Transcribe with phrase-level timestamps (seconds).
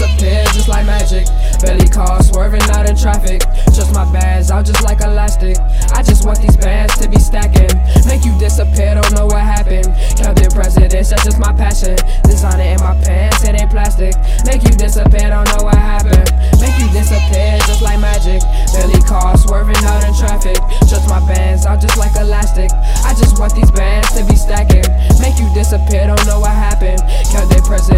[0.00, 1.26] disappear just like magic.
[1.60, 3.42] Belly car swerving out in traffic.
[3.76, 5.56] Just my bands out just like elastic.
[5.92, 7.68] I just want these bands to be stacking.
[8.08, 9.92] Make you disappear, don't know what happened.
[10.16, 11.96] Captain presidents, that's just my passion.
[12.24, 14.16] Designer in my pants, it ain't plastic.
[14.46, 16.32] Make you disappear, don't know what happened.
[16.60, 18.40] Make you disappear just like magic.
[18.72, 20.56] Belly car swerving out in traffic.
[20.88, 22.72] Just my bands out just like elastic.
[23.04, 24.86] I just want these bands to be stacking.
[25.20, 27.04] Make you disappear, don't know what happened.
[27.50, 27.89] Their presidents,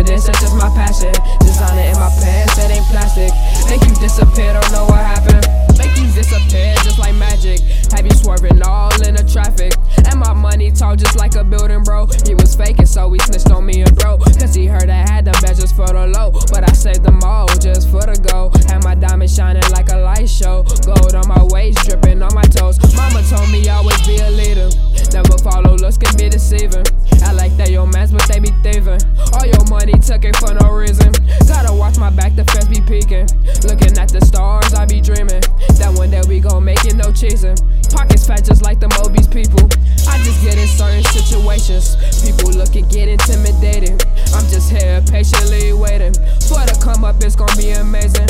[20.22, 20.62] light show.
[20.86, 22.78] Gold on my waist, dripping on my toes.
[22.94, 24.68] Mama told me always be a leader.
[25.12, 26.84] Never follow looks can be deceiving.
[27.22, 29.00] I like that your mans, but they be thieving.
[29.34, 31.12] All your money it for no reason.
[31.46, 33.26] Gotta watch my back, the fence be peeking.
[33.66, 35.42] Looking at the stars, I be dreaming.
[35.78, 37.58] That one day we gon' make it, no cheesing.
[37.92, 39.66] Pockets fat just like the Mobies people.
[40.08, 41.96] I just get in certain situations.
[42.22, 44.02] People looking, get intimidated.
[44.34, 46.14] I'm just here patiently waiting
[46.46, 48.21] for the come up, it's gonna be amazing.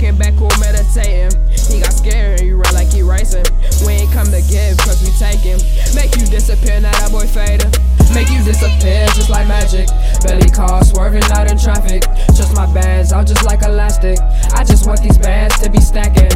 [0.00, 1.36] Kicking back, cool, meditating.
[1.68, 3.44] He got scared, and he run like he racing.
[3.84, 5.60] We ain't come to give, cause we taking.
[5.92, 7.68] Make you disappear, now that boy fading.
[8.16, 9.88] Make you disappear just like magic.
[10.24, 12.00] Belly car swerving out in traffic.
[12.32, 14.18] Just my bands, I'm just like elastic.
[14.56, 16.29] I just want these bands to be stacking.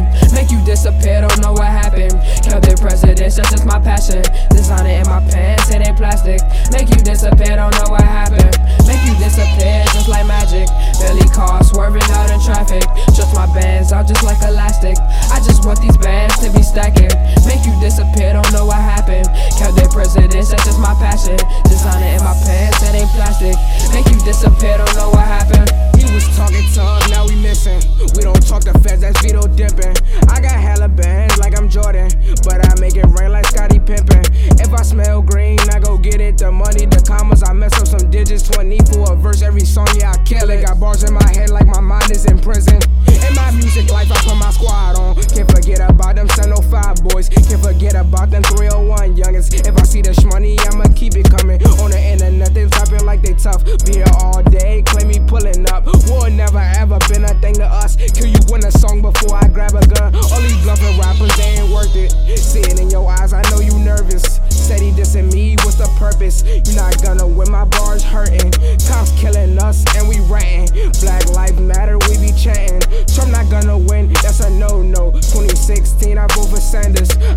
[15.31, 17.11] I just want these bands to be stacking.
[17.45, 19.27] Make you disappear, don't know what happened.
[19.57, 21.37] Kill their presidents, that's just my passion.
[21.65, 23.55] Designer in my pants, that ain't plastic.
[23.93, 25.69] Make you disappear, don't know what happened.
[25.97, 27.81] He was talking tough, now we missing.
[28.15, 29.95] We don't talk the feds, that's Vito dipping.
[30.29, 32.09] I got hella bands like I'm Jordan,
[32.43, 34.23] but I make it rain like Scottie Pippen.
[34.59, 36.37] If I smell green, I go get it.
[36.37, 38.43] The money, the commas, I mess up some digits.
[38.49, 40.65] 20 for a verse, every song, yeah, I kill it.
[40.65, 42.79] Got bars in my head like my mind is in prison.
[48.55, 49.51] 301 youngins.
[49.67, 51.61] If I see the shmoney, I'ma keep it coming.
[51.83, 53.63] On the internet, they rapping like they tough.
[53.85, 55.83] Be here all day, claim me pulling up.
[56.07, 57.95] War never ever been a thing to us.
[57.95, 60.15] Kill you win a song before I grab a gun.
[60.15, 62.11] All these bluffing rappers, they ain't worth it.
[62.39, 64.39] See it in your eyes, I know you nervous.
[64.49, 66.43] Steady dissing me, what's the purpose?
[66.47, 68.54] You're not gonna win, my bars hurting.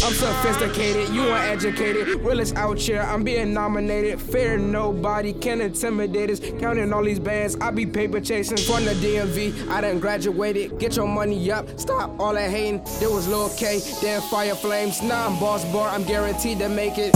[0.09, 2.23] I'm sophisticated, you uneducated.
[2.23, 4.19] Realest out here, I'm being nominated.
[4.19, 6.41] Fear nobody can intimidate us.
[6.59, 8.57] Counting all these bands, I be paper chasing.
[8.57, 10.79] From the DMV, I done graduated.
[10.79, 12.83] Get your money up, stop all that hating.
[13.01, 15.03] There was Lil K, then Fire Flames.
[15.03, 17.15] Now I'm Bo$$Barr, I'm guaranteed to make it.